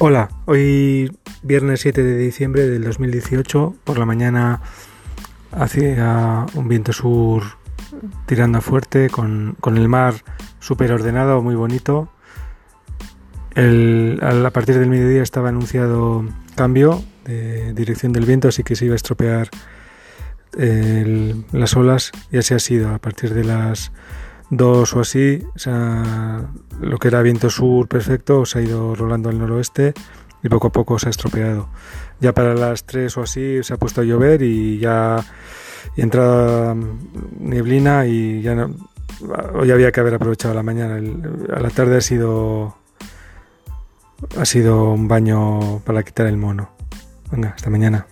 [0.00, 1.10] Hola, hoy
[1.42, 4.60] viernes 7 de diciembre del 2018, por la mañana
[5.50, 7.42] hacía un viento sur
[8.26, 10.14] tirando fuerte, con, el mar
[10.60, 12.08] súper ordenado, muy bonito.
[13.56, 18.94] a partir del mediodía estaba anunciado cambio de dirección del viento, así que se iba
[18.94, 19.50] a estropear
[21.50, 22.90] las olas y así ha sido.
[22.90, 23.90] A partir de las
[24.50, 25.44] dos o así,
[26.80, 29.94] lo que era viento sur perfecto se ha ido rolando al noroeste
[30.42, 31.68] y poco a poco se ha estropeado.
[32.20, 35.24] Ya para las tres o así se ha puesto a llover y ya
[35.96, 36.76] y entrado
[37.38, 38.74] neblina y ya no,
[39.54, 40.96] hoy había que haber aprovechado la mañana.
[40.96, 42.76] a la tarde ha sido
[44.38, 46.70] ha sido un baño para quitar el mono.
[47.30, 48.06] Venga, hasta mañana.